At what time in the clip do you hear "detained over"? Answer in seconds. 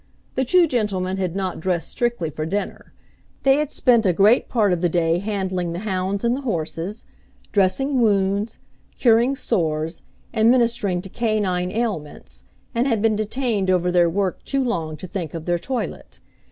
13.15-13.91